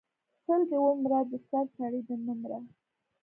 [0.43, 2.59] سل دی ومره د سر سړی د مه مره